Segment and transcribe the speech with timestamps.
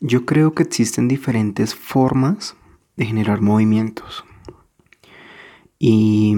[0.00, 2.54] Yo creo que existen diferentes formas
[2.96, 4.24] de generar movimientos.
[5.78, 6.34] Y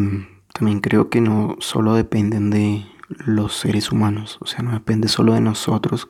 [0.55, 5.35] también creo que no solo dependen de los seres humanos, o sea, no depende solo
[5.35, 6.09] de nosotros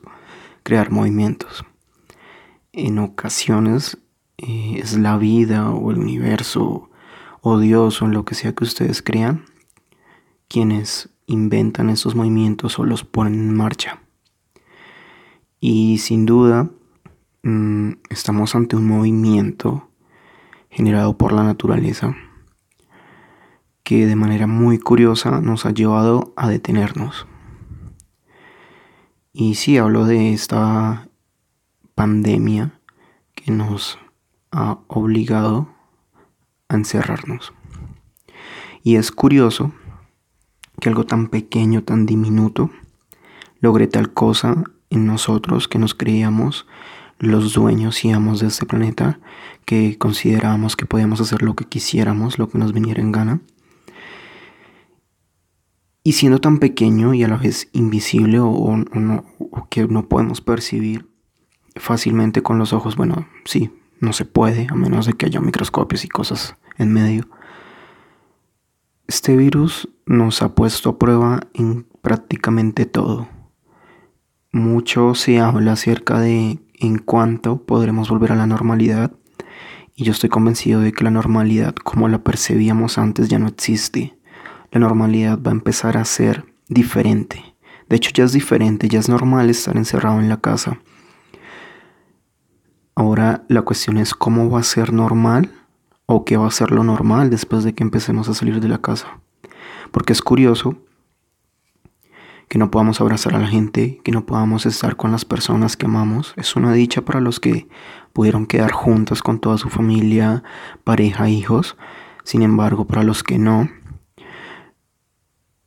[0.63, 1.65] crear movimientos.
[2.71, 3.97] En ocasiones
[4.37, 6.89] eh, es la vida o el universo
[7.41, 9.45] o Dios o en lo que sea que ustedes crean
[10.47, 14.01] quienes inventan esos movimientos o los ponen en marcha.
[15.59, 16.69] Y sin duda
[17.49, 19.89] mm, estamos ante un movimiento
[20.69, 22.15] generado por la naturaleza
[23.83, 27.25] que de manera muy curiosa nos ha llevado a detenernos.
[29.33, 31.09] Y sí, hablo de esta
[31.95, 32.79] pandemia
[33.33, 33.97] que nos
[34.51, 35.69] ha obligado
[36.67, 37.53] a encerrarnos.
[38.83, 39.73] Y es curioso
[40.79, 42.69] que algo tan pequeño, tan diminuto,
[43.59, 46.67] logre tal cosa en nosotros que nos creíamos
[47.19, 49.19] los dueños y amos de este planeta,
[49.65, 53.41] que considerábamos que podíamos hacer lo que quisiéramos, lo que nos viniera en gana
[56.03, 58.83] y siendo tan pequeño y a la vez invisible o,
[59.69, 61.07] que no podemos percibir
[61.75, 66.05] fácilmente con los ojos, bueno, sí, no se puede, a menos de que haya microscopios
[66.05, 67.29] y cosas en medio.
[69.07, 73.27] Este virus nos ha puesto a prueba en prácticamente todo.
[74.51, 79.11] Mucho se habla acerca de en cuánto podremos volver a la normalidad
[79.95, 84.19] y yo estoy convencido de que la normalidad como la percibíamos antes ya no existe
[84.71, 87.55] la normalidad va a empezar a ser diferente.
[87.87, 90.79] De hecho ya es diferente, ya es normal estar encerrado en la casa.
[92.95, 95.51] Ahora la cuestión es cómo va a ser normal
[96.05, 98.79] o qué va a ser lo normal después de que empecemos a salir de la
[98.79, 99.21] casa.
[99.91, 100.77] Porque es curioso
[102.49, 105.85] que no podamos abrazar a la gente, que no podamos estar con las personas que
[105.85, 106.33] amamos.
[106.35, 107.67] Es una dicha para los que
[108.11, 110.43] pudieron quedar juntos con toda su familia,
[110.83, 111.77] pareja, hijos.
[112.23, 113.69] Sin embargo, para los que no,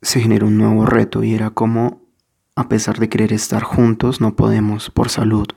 [0.01, 2.01] se generó un nuevo reto y era como,
[2.57, 5.47] a pesar de querer estar juntos, no podemos por salud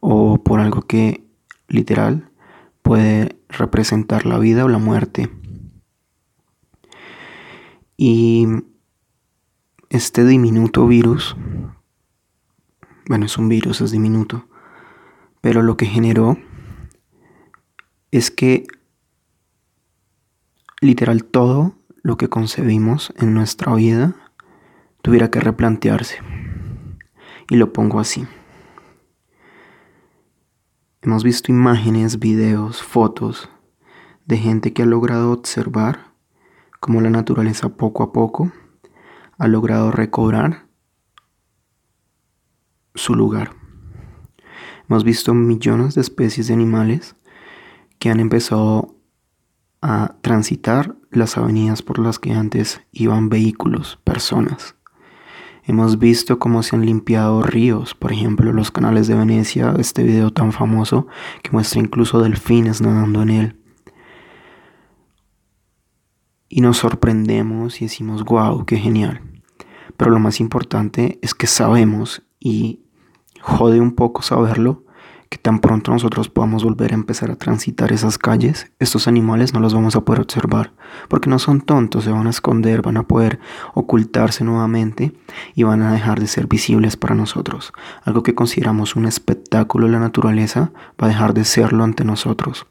[0.00, 1.24] o por algo que
[1.68, 2.30] literal
[2.82, 5.30] puede representar la vida o la muerte.
[7.96, 8.46] Y
[9.90, 11.36] este diminuto virus,
[13.08, 14.48] bueno, es un virus, es diminuto,
[15.40, 16.38] pero lo que generó
[18.10, 18.66] es que
[20.80, 24.14] literal todo lo que concebimos en nuestra vida
[25.02, 26.18] tuviera que replantearse.
[27.48, 28.26] Y lo pongo así.
[31.02, 33.48] Hemos visto imágenes, videos, fotos
[34.24, 36.12] de gente que ha logrado observar
[36.80, 38.50] cómo la naturaleza poco a poco
[39.38, 40.66] ha logrado recobrar
[42.94, 43.52] su lugar.
[44.88, 47.16] Hemos visto millones de especies de animales
[47.98, 48.94] que han empezado
[49.82, 54.76] a transitar las avenidas por las que antes iban vehículos, personas.
[55.64, 60.32] Hemos visto cómo se han limpiado ríos, por ejemplo, los canales de Venecia, este video
[60.32, 61.08] tan famoso
[61.42, 63.65] que muestra incluso delfines nadando en él.
[66.48, 69.20] Y nos sorprendemos y decimos, wow, qué genial.
[69.96, 72.80] Pero lo más importante es que sabemos, y
[73.40, 74.84] jode un poco saberlo,
[75.28, 79.60] que tan pronto nosotros podamos volver a empezar a transitar esas calles, estos animales no
[79.60, 80.72] los vamos a poder observar,
[81.08, 83.40] porque no son tontos, se van a esconder, van a poder
[83.74, 85.12] ocultarse nuevamente
[85.54, 87.72] y van a dejar de ser visibles para nosotros.
[88.04, 92.66] Algo que consideramos un espectáculo de la naturaleza va a dejar de serlo ante nosotros.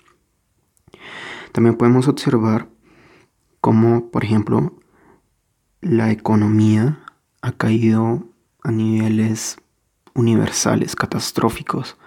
[1.52, 2.70] También podemos observar
[3.66, 4.76] cómo, por ejemplo,
[5.82, 7.00] la economía
[7.42, 8.24] ha caído
[8.62, 9.58] a niveles
[10.14, 11.98] universales, catastróficos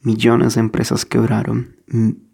[0.00, 2.32] millones de empresas quebraron, un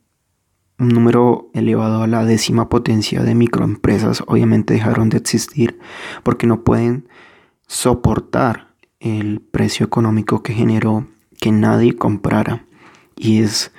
[0.79, 5.79] número elevado a la décima potencia de microempresas obviamente dejaron de existir
[6.23, 7.07] porque no pueden
[7.67, 11.07] soportar el precio económico que generó
[11.39, 12.65] que nadie comprara.
[13.15, 13.73] Y es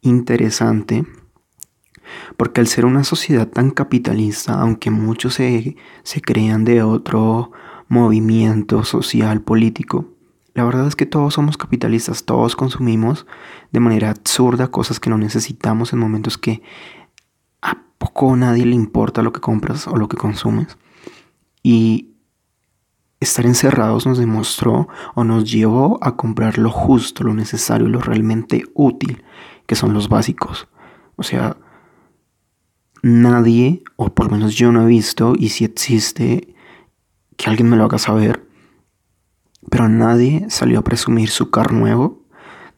[0.00, 1.04] interesante
[2.36, 7.52] porque al ser una sociedad tan capitalista, aunque muchos se, se crean de otro
[7.88, 10.06] movimiento social político,
[10.54, 13.26] la verdad es que todos somos capitalistas, todos consumimos
[13.70, 16.62] de manera absurda cosas que no necesitamos en momentos que
[17.62, 20.76] a poco nadie le importa lo que compras o lo que consumes.
[21.62, 22.10] Y
[23.20, 28.64] estar encerrados nos demostró o nos llevó a comprar lo justo, lo necesario, lo realmente
[28.74, 29.22] útil,
[29.66, 30.68] que son los básicos.
[31.16, 31.56] O sea,
[33.02, 36.54] nadie, o por lo menos yo no he visto, y si existe,
[37.36, 38.46] que alguien me lo haga saber,
[39.70, 42.20] pero nadie salió a presumir su car nuevo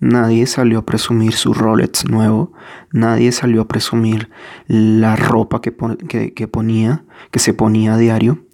[0.02, 2.52] Nadie salió a presumir su Rolex nuevo,
[2.90, 4.30] nadie salió a presumir
[4.66, 8.44] la ropa que, ponía, que se ponía a diario,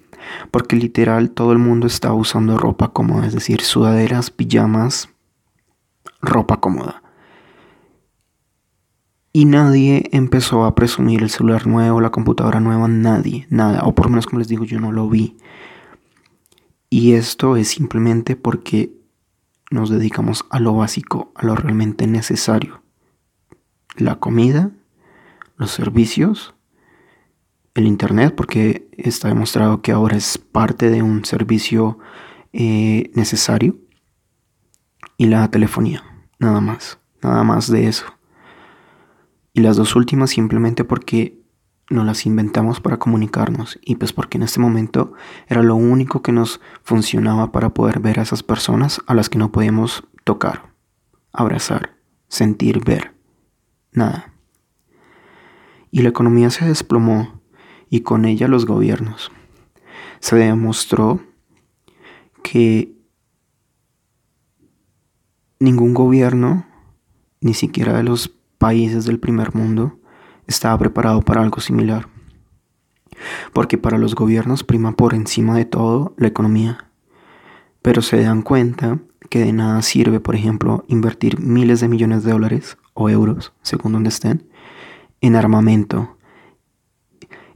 [0.50, 5.09] porque literal todo el mundo estaba usando ropa cómoda, es decir, sudaderas, pijamas,
[6.21, 7.03] ropa cómoda.
[9.33, 14.07] Y nadie empezó a presumir el celular nuevo, la computadora nueva, nadie, nada, o por
[14.07, 15.37] lo menos como les digo, yo no lo vi.
[16.91, 18.93] Y esto es simplemente porque
[19.71, 22.83] nos dedicamos a lo básico, a lo realmente necesario.
[23.97, 24.71] La comida,
[25.57, 26.55] los servicios,
[27.75, 31.99] el Internet, porque está demostrado que ahora es parte de un servicio
[32.53, 33.77] eh, necesario,
[35.19, 36.03] y la telefonía,
[36.39, 38.07] nada más, nada más de eso.
[39.59, 41.43] Y las dos últimas simplemente porque
[41.91, 45.15] no las inventamos para comunicarnos y pues porque en este momento
[45.49, 49.39] era lo único que nos funcionaba para poder ver a esas personas a las que
[49.39, 50.73] no podíamos tocar,
[51.33, 51.97] abrazar,
[52.29, 53.15] sentir, ver,
[53.91, 54.33] nada.
[55.91, 57.43] Y la economía se desplomó
[57.91, 59.33] y con ella los gobiernos.
[60.21, 61.21] Se demostró
[62.45, 62.93] que
[65.59, 66.65] ningún gobierno,
[67.41, 69.99] ni siquiera de los países del primer mundo,
[70.47, 72.09] estaba preparado para algo similar.
[73.53, 76.91] Porque para los gobiernos prima por encima de todo la economía.
[77.83, 78.99] Pero se dan cuenta
[79.31, 83.93] que de nada sirve, por ejemplo, invertir miles de millones de dólares o euros, según
[83.93, 84.49] donde estén,
[85.21, 86.17] en armamento,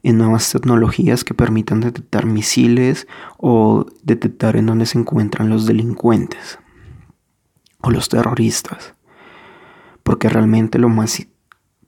[0.02, 3.06] en nuevas tecnologías que permitan detectar misiles
[3.38, 6.58] o detectar en dónde se encuentran los delincuentes
[7.80, 8.94] o los terroristas.
[10.02, 11.26] Porque realmente lo más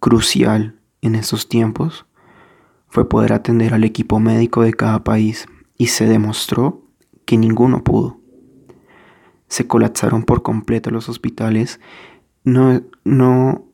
[0.01, 2.07] crucial en estos tiempos
[2.89, 5.47] fue poder atender al equipo médico de cada país
[5.77, 6.83] y se demostró
[7.25, 8.21] que ninguno pudo.
[9.49, 11.81] Se colapsaron por completo los hospitales.
[12.45, 13.65] No, no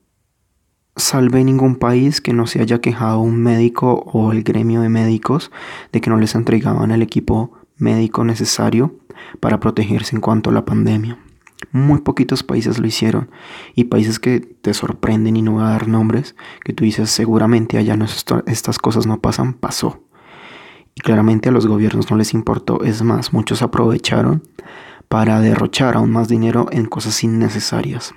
[0.96, 5.50] salvé ningún país que no se haya quejado un médico o el gremio de médicos
[5.92, 8.98] de que no les entregaban el equipo médico necesario
[9.40, 11.18] para protegerse en cuanto a la pandemia.
[11.72, 13.30] Muy poquitos países lo hicieron
[13.74, 16.34] y países que te sorprenden y no voy a dar nombres,
[16.64, 18.06] que tú dices seguramente allá no
[18.46, 20.02] estas cosas no pasan, pasó.
[20.94, 24.42] Y claramente a los gobiernos no les importó, es más, muchos aprovecharon
[25.08, 28.14] para derrochar aún más dinero en cosas innecesarias.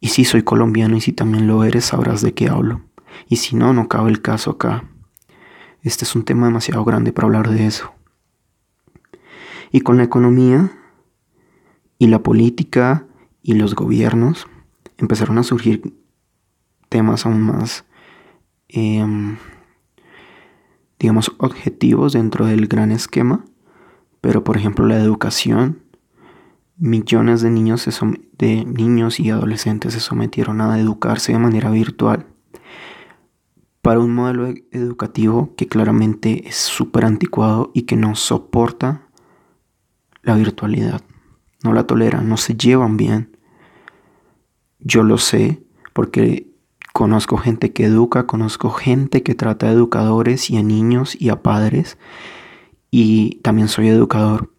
[0.00, 2.82] Y si soy colombiano y si también lo eres, sabrás de qué hablo.
[3.28, 4.84] Y si no, no cabe el caso acá.
[5.82, 7.92] Este es un tema demasiado grande para hablar de eso.
[9.72, 10.70] Y con la economía,
[11.98, 13.06] y la política
[13.42, 14.46] y los gobiernos
[14.98, 15.94] empezaron a surgir
[16.88, 17.84] temas aún más,
[18.68, 19.36] em,
[20.98, 23.44] digamos, objetivos dentro del gran esquema.
[24.20, 25.82] Pero, por ejemplo, la educación,
[26.76, 27.88] millones de niños,
[28.38, 32.26] de niños y adolescentes se sometieron a educarse de manera virtual
[33.80, 39.06] para un modelo e-, educativo que claramente es súper anticuado y que no soporta
[40.22, 41.02] la virtualidad
[41.66, 43.36] no la toleran, no se llevan bien.
[44.78, 46.48] Yo lo sé porque
[46.92, 51.42] conozco gente que educa, conozco gente que trata a educadores y a niños y a
[51.42, 51.98] padres
[52.90, 54.52] y también soy educador.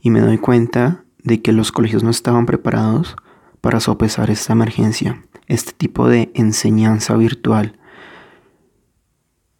[0.00, 3.16] Y me doy cuenta de que los colegios no estaban preparados
[3.60, 7.78] para sopesar esta emergencia, este tipo de enseñanza virtual.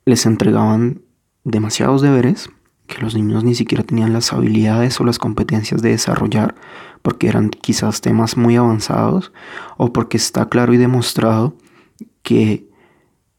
[0.05, 1.03] Les entregaban
[1.45, 2.51] demasiados deberes
[2.93, 6.55] que los niños ni siquiera tenían las habilidades o las competencias de desarrollar
[7.03, 9.33] porque eran quizás temas muy avanzados
[9.77, 11.57] o porque está claro y demostrado
[12.23, 12.69] que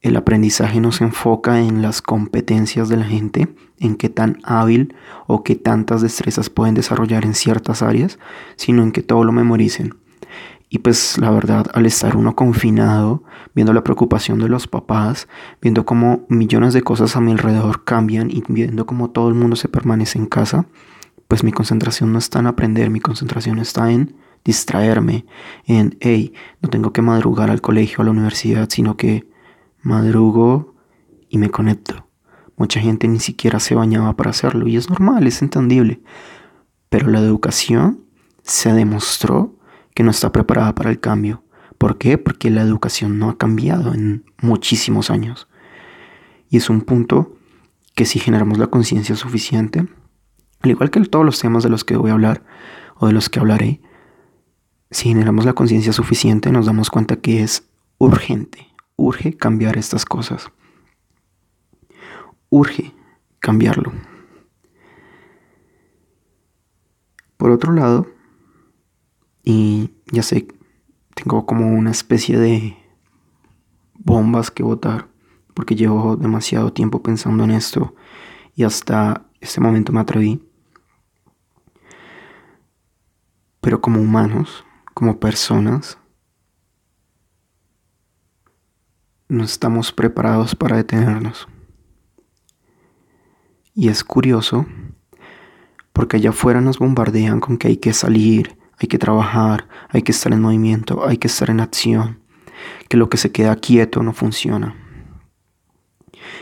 [0.02, 4.96] el aprendizaje no se enfoca en las competencias de la gente, en qué tan hábil
[5.28, 8.20] o qué tantas destrezas pueden desarrollar en ciertas áreas,
[8.58, 9.96] sino en que todo lo memoricen.
[10.74, 13.22] Y pues la verdad, al estar uno confinado,
[13.54, 15.28] viendo la preocupación de los papás,
[15.62, 19.56] viendo cómo millones de cosas a mi alrededor cambian y viendo cómo todo el mundo
[19.56, 20.66] se permanece en casa,
[21.28, 25.28] pues mi concentración no está en aprender, mi concentración está en distraerme,
[25.68, 29.30] en, hey, no tengo que madrugar al colegio, a la universidad, sino que
[29.84, 30.74] madrugo
[31.30, 32.08] y me conecto.
[32.58, 36.02] Mucha gente ni siquiera se bañaba para hacerlo y es normal, es entendible.
[36.90, 38.06] Pero la educación
[38.42, 39.60] se demostró
[39.94, 41.44] que no está preparada para el cambio.
[41.78, 42.18] ¿Por qué?
[42.18, 45.48] Porque la educación no ha cambiado en muchísimos años.
[46.50, 47.36] Y es un punto
[47.96, 49.88] que si generamos la conciencia suficiente,
[50.62, 52.44] al igual que todos los temas de los que voy a hablar
[52.96, 53.82] o de los que hablaré,
[54.92, 60.52] si generamos la conciencia suficiente nos damos cuenta que es urgente, urge cambiar estas cosas.
[62.50, 62.94] Urge
[63.40, 63.92] cambiarlo.
[67.38, 68.08] Por otro lado,
[69.44, 70.48] y ya sé,
[71.16, 72.78] tengo como una especie de
[73.94, 75.08] bombas que botar
[75.54, 77.96] porque llevo demasiado tiempo pensando en esto
[78.56, 80.42] y hasta este momento me atreví.
[83.62, 85.98] Pero como humanos, como personas,
[89.30, 91.48] no estamos preparados para detenernos.
[93.74, 94.66] Y es curioso
[95.94, 100.12] porque allá afuera nos bombardean con que hay que salir, hay que trabajar, hay que
[100.12, 102.20] estar en movimiento, hay que estar en acción,
[102.90, 104.76] que lo que se queda quieto no funciona.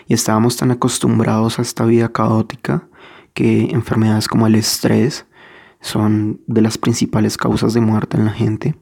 [0.07, 2.87] Y estábamos tan acostumbrados a esta vida caótica
[3.33, 5.25] que enfermedades como el estrés
[5.79, 8.75] son de las principales causas de muerte en la gente.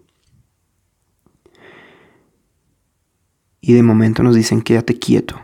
[3.62, 5.39] Y de momento nos dicen quédate quieto.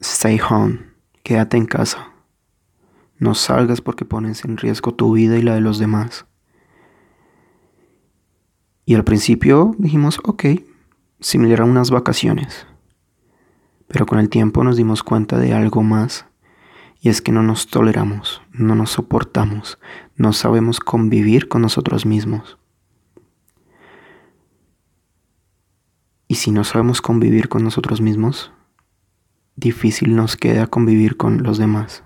[0.00, 0.80] Stay home,
[1.22, 2.11] quédate en casa.
[3.22, 6.26] No salgas porque pones en riesgo tu vida y la de los demás.
[8.84, 10.44] Y al principio dijimos, ok,
[11.20, 12.66] similar a unas vacaciones.
[13.86, 16.26] Pero con el tiempo nos dimos cuenta de algo más.
[17.00, 19.78] Y es que no nos toleramos, no nos soportamos,
[20.16, 22.58] no sabemos convivir con nosotros mismos.
[26.26, 28.50] Y si no sabemos convivir con nosotros mismos,
[29.54, 32.02] difícil nos queda convivir con los demás.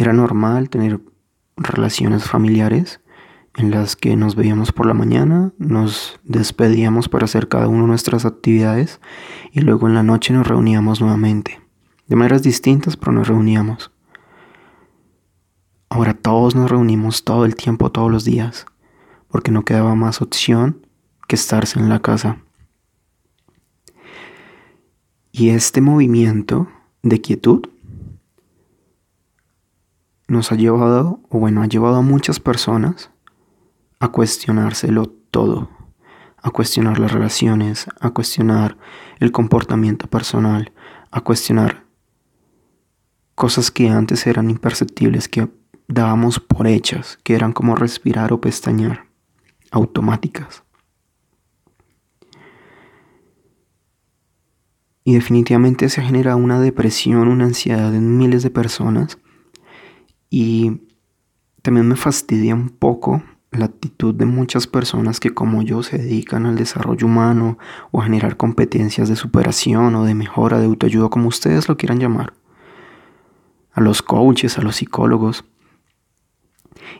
[0.00, 0.98] Era normal tener
[1.58, 3.02] relaciones familiares
[3.54, 8.24] en las que nos veíamos por la mañana, nos despedíamos para hacer cada uno nuestras
[8.24, 8.98] actividades
[9.52, 11.60] y luego en la noche nos reuníamos nuevamente.
[12.06, 13.92] De maneras distintas, pero nos reuníamos.
[15.90, 18.64] Ahora todos nos reunimos todo el tiempo, todos los días,
[19.28, 20.86] porque no quedaba más opción
[21.28, 22.38] que estarse en la casa.
[25.30, 26.68] Y este movimiento
[27.02, 27.66] de quietud
[30.30, 33.10] nos ha llevado, o bueno, ha llevado a muchas personas
[33.98, 35.68] a cuestionárselo todo,
[36.36, 38.78] a cuestionar las relaciones, a cuestionar
[39.18, 40.72] el comportamiento personal,
[41.10, 41.84] a cuestionar
[43.34, 45.48] cosas que antes eran imperceptibles, que
[45.88, 49.06] dábamos por hechas, que eran como respirar o pestañear,
[49.72, 50.62] automáticas.
[55.02, 59.18] Y definitivamente se genera una depresión, una ansiedad en miles de personas
[60.30, 60.80] y
[61.62, 66.46] también me fastidia un poco la actitud de muchas personas que como yo se dedican
[66.46, 67.58] al desarrollo humano
[67.90, 71.98] o a generar competencias de superación o de mejora, de autoayuda, como ustedes lo quieran
[71.98, 72.32] llamar.
[73.72, 75.44] A los coaches, a los psicólogos.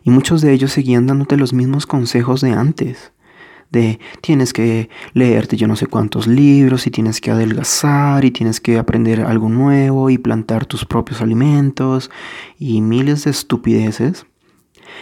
[0.02, 3.12] Y muchos de ellos seguían dándote los mismos consejos de antes
[3.70, 8.60] de tienes que leerte yo no sé cuántos libros y tienes que adelgazar y tienes
[8.60, 12.10] que aprender algo nuevo y plantar tus propios alimentos
[12.58, 14.26] y miles de estupideces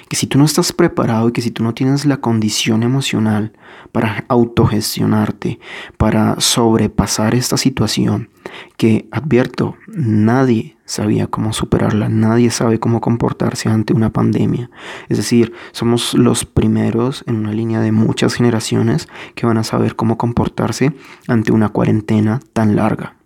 [0.09, 3.52] que si tú no estás preparado y que si tú no tienes la condición emocional
[3.92, 5.59] para autogestionarte,
[5.97, 8.30] para sobrepasar esta situación,
[8.76, 14.71] que advierto, nadie sabía cómo superarla, nadie sabe cómo comportarse ante una pandemia.
[15.09, 19.97] Es decir, somos los primeros en una línea de muchas generaciones que van a saber
[19.97, 20.92] cómo comportarse
[21.26, 23.16] ante una cuarentena tan larga.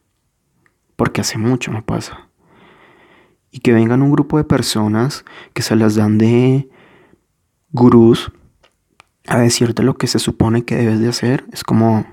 [0.96, 2.31] Porque hace mucho no pasa
[3.52, 6.68] y que vengan un grupo de personas que se las dan de
[7.70, 8.32] gurús
[9.28, 12.04] a decirte lo que se supone que debes de hacer, es como,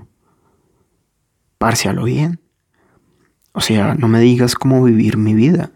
[1.58, 2.40] parcialo bien.
[3.52, 5.72] O sea, no me digas cómo vivir mi vida.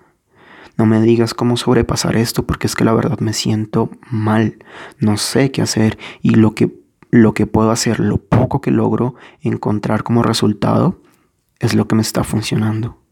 [0.76, 4.59] No me digas cómo sobrepasar esto porque es que la verdad me siento mal.
[4.99, 9.14] No sé qué hacer y lo que, lo que puedo hacer, lo poco que logro
[9.40, 11.00] encontrar como resultado,
[11.59, 13.03] es lo que me está funcionando.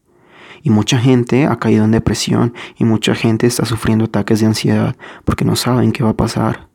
[0.65, 4.95] Y mucha gente ha caído en depresión y mucha gente está sufriendo ataques de ansiedad
[5.25, 6.69] porque no saben qué va a pasar.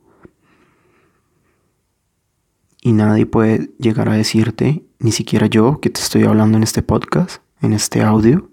[2.81, 6.83] Y nadie puede llegar a decirte, ni siquiera yo que te estoy hablando en este
[6.83, 8.51] podcast, en este audio,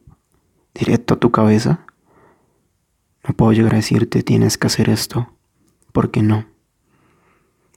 [0.74, 1.86] directo a tu cabeza.
[3.28, 5.30] No puedo llegar a decirte tienes que hacer esto,
[5.92, 6.46] porque no.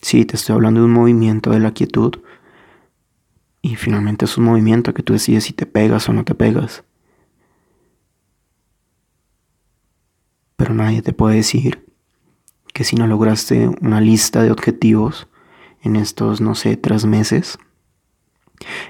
[0.01, 2.21] Sí, te estoy hablando de un movimiento de la quietud
[3.61, 6.85] y finalmente es un movimiento que tú decides si te pegas o no te pegas.
[10.73, 11.85] Nadie te puede decir
[12.73, 15.27] que si no lograste una lista de objetivos
[15.81, 17.57] en estos, no sé, tres meses,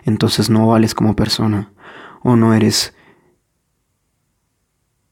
[0.04, 1.72] entonces no vales como persona
[2.22, 2.94] o no eres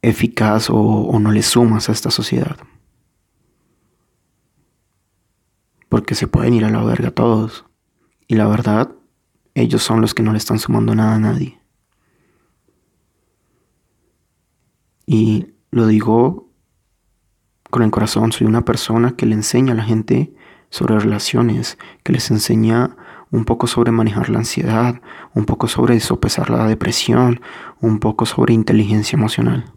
[0.01, 2.57] eficaz o, no le sumas a esta sociedad.
[5.89, 7.65] Porque se pueden ir a la verga todos.
[8.27, 8.93] Y la verdad,
[9.53, 11.59] ellos son los que no le están sumando nada a nadie.
[15.05, 16.46] Y lo digo
[17.69, 20.33] con el corazón, soy una persona que le enseña a la gente
[20.69, 22.95] sobre relaciones, que les enseña
[23.31, 25.01] un poco sobre manejar la ansiedad,
[25.33, 27.41] un poco sobre sopesar la depresión,
[27.81, 29.73] un poco sobre inteligencia emocional.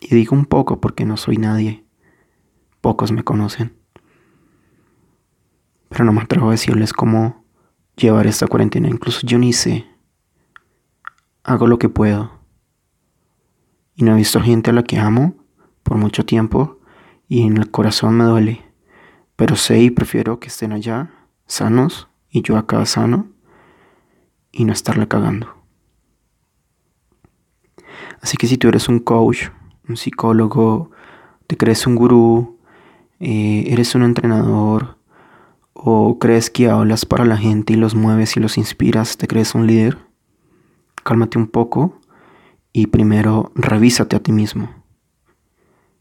[0.00, 1.84] Y digo un poco porque no soy nadie.
[2.80, 3.76] Pocos me conocen.
[5.88, 7.44] Pero no me atrevo a decirles cómo
[7.96, 8.88] llevar esta cuarentena.
[8.88, 9.86] Incluso yo ni sé.
[11.42, 12.32] Hago lo que puedo.
[13.96, 15.34] Y no he visto gente a la que amo
[15.82, 16.80] por mucho tiempo
[17.34, 18.62] y en el corazón me duele.
[19.34, 21.10] Pero sé y prefiero que estén allá
[21.46, 23.26] sanos y yo acá sano
[24.52, 25.48] y no estarle cagando.
[28.22, 29.48] Así que si tú eres un coach,
[29.88, 30.92] un psicólogo,
[31.48, 32.60] te crees un gurú,
[33.18, 34.98] eh, eres un entrenador
[35.72, 39.56] o crees que hablas para la gente y los mueves y los inspiras, te crees
[39.56, 39.98] un líder,
[41.02, 42.00] cálmate un poco
[42.72, 44.83] y primero revísate a ti mismo.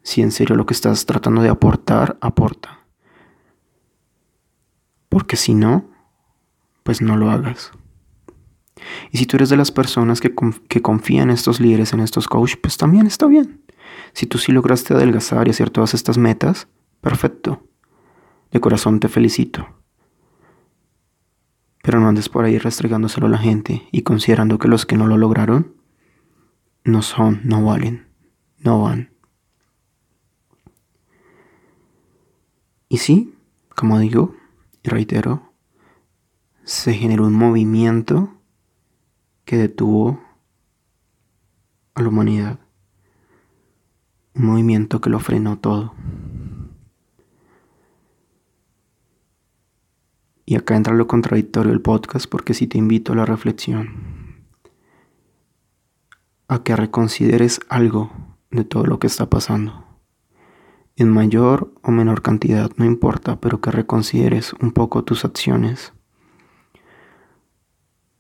[0.04, 2.86] Si en serio lo que estás tratando de aportar, aporta.
[5.10, 5.90] Porque si no,
[6.84, 7.72] pues no lo hagas.
[9.12, 10.34] Y si tú eres de las personas que,
[10.68, 13.64] que confían en estos líderes, en estos coaches, pues también está bien.
[14.14, 16.68] Si tú sí lograste adelgazar y hacer todas estas metas,
[17.02, 17.64] perfecto.
[18.52, 19.68] De corazón te felicito.
[21.82, 25.08] Pero no andes por ahí restregándoselo a la gente y considerando que los que no
[25.08, 25.76] lo lograron
[26.84, 28.08] no son, no valen,
[28.60, 29.13] no van.
[32.94, 33.34] Y sí,
[33.76, 34.36] como digo
[34.84, 35.52] y reitero,
[36.64, 38.36] se generó un movimiento
[39.46, 40.22] que detuvo
[41.96, 42.60] a la humanidad.
[44.36, 45.96] Un movimiento que lo frenó todo.
[50.46, 54.46] Y acá entra lo contradictorio del podcast porque si te invito a la reflexión,
[56.48, 58.12] a que reconsideres algo
[58.52, 59.83] de todo lo que está pasando.
[60.96, 65.94] En mayor o menor cantidad, no importa, pero que reconsideres un poco tus acciones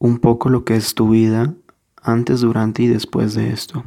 [0.03, 1.55] un poco lo que es tu vida
[2.01, 3.86] antes, durante y después de esto.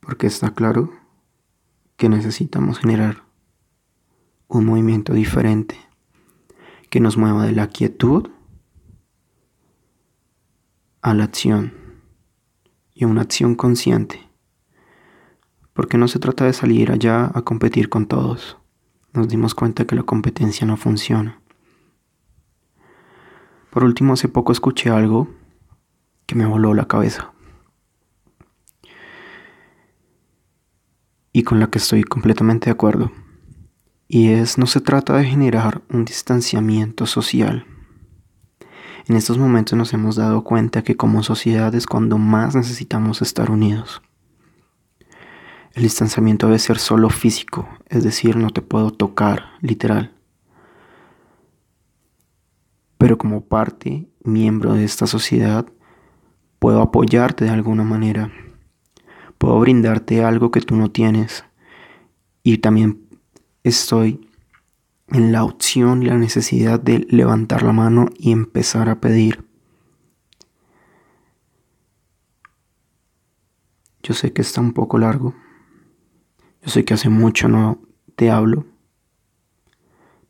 [0.00, 0.90] Porque está claro
[1.96, 3.22] que necesitamos generar
[4.48, 5.78] un movimiento diferente
[6.90, 8.28] que nos mueva de la quietud
[11.00, 11.83] a la acción
[12.94, 14.28] y una acción consciente.
[15.72, 18.56] Porque no se trata de salir allá a competir con todos
[19.14, 21.40] nos dimos cuenta que la competencia no funciona.
[23.70, 25.28] Por último, hace poco escuché algo
[26.26, 27.32] que me voló la cabeza.
[31.32, 33.12] Y con la que estoy completamente de acuerdo.
[34.06, 37.66] Y es, no se trata de generar un distanciamiento social.
[39.06, 43.50] En estos momentos nos hemos dado cuenta que como sociedad es cuando más necesitamos estar
[43.50, 44.00] unidos.
[45.74, 50.14] El distanciamiento debe ser solo físico, es decir, no te puedo tocar, literal.
[52.96, 55.66] Pero como parte, miembro de esta sociedad,
[56.58, 58.32] puedo apoyarte de alguna manera.
[59.36, 61.44] Puedo brindarte algo que tú no tienes.
[62.42, 63.02] Y también
[63.64, 64.30] estoy
[65.08, 69.44] en la opción y la necesidad de levantar la mano y empezar a pedir.
[74.02, 75.34] Yo sé que está un poco largo.
[76.62, 77.80] Yo sé que hace mucho no
[78.16, 78.66] te hablo,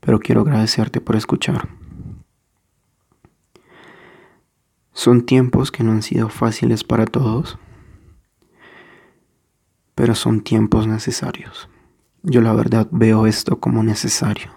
[0.01, 1.69] pero quiero agradecerte por escuchar.
[4.93, 7.59] Son tiempos que no han sido fáciles para todos,
[9.95, 11.69] pero son tiempos necesarios.
[12.23, 14.53] Yo la verdad veo esto como necesario,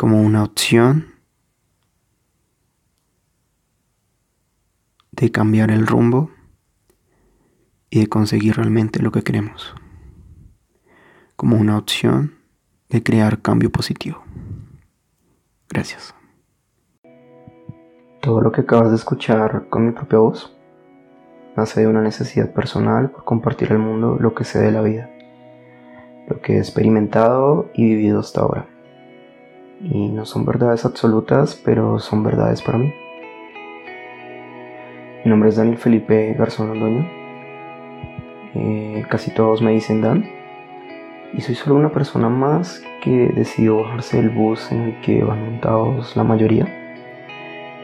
[0.00, 1.08] como una opción
[5.12, 6.30] de cambiar el rumbo
[7.90, 9.74] y de conseguir realmente lo que queremos
[11.36, 12.36] como una opción
[12.88, 14.24] de crear cambio positivo.
[15.68, 16.14] Gracias.
[18.22, 20.56] Todo lo que acabas de escuchar con mi propia voz
[21.58, 25.10] nace de una necesidad personal por compartir al mundo lo que sé de la vida,
[26.26, 28.79] lo que he experimentado y vivido hasta ahora.
[29.82, 32.92] Y no son verdades absolutas, pero son verdades para mí.
[35.24, 37.06] Mi nombre es Daniel Felipe Garzón Londoño.
[38.54, 40.24] Eh, casi todos me dicen Dan
[41.32, 45.44] y soy solo una persona más que decidió bajarse del bus en el que van
[45.44, 46.66] montados la mayoría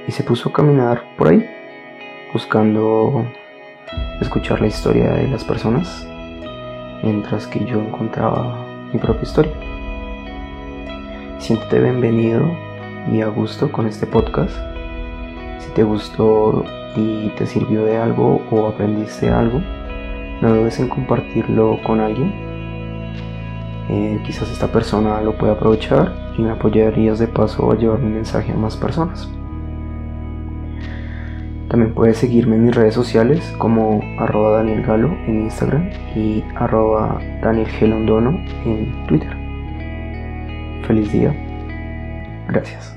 [0.08, 1.48] y se puso a caminar por ahí
[2.32, 3.24] buscando
[4.20, 6.06] escuchar la historia de las personas
[7.04, 9.75] mientras que yo encontraba mi propia historia.
[11.46, 12.42] Siéntete bienvenido
[13.08, 14.52] y a gusto con este podcast.
[15.60, 16.64] Si te gustó
[16.96, 19.60] y te sirvió de algo o aprendiste algo,
[20.42, 22.32] no dudes en compartirlo con alguien.
[23.88, 28.12] Eh, quizás esta persona lo pueda aprovechar y me apoyarías de paso a llevar mi
[28.12, 29.30] mensaje a más personas.
[31.68, 37.20] También puedes seguirme en mis redes sociales como arroba Daniel Galo en Instagram y arroba
[37.40, 38.30] Daniel Gelondono
[38.64, 39.35] en Twitter.
[40.86, 41.34] Feliz día.
[42.48, 42.96] Gracias.